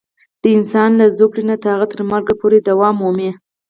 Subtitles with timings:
[0.41, 3.31] د انسان له زوکړې نه د هغه تر مرګه پورې دوام مومي.